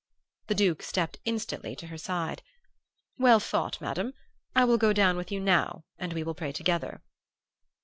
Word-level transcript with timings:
"The 0.47 0.55
Duke 0.55 0.81
stepped 0.81 1.19
instantly 1.25 1.75
to 1.75 1.85
her 1.85 1.97
side. 1.99 2.41
'Well 3.19 3.39
thought, 3.39 3.79
Madam; 3.79 4.15
I 4.55 4.65
will 4.65 4.79
go 4.79 4.93
down 4.93 5.15
with 5.15 5.31
you 5.31 5.39
now, 5.39 5.85
and 5.99 6.11
we 6.13 6.23
will 6.23 6.33
pray 6.33 6.51
together. 6.51 7.03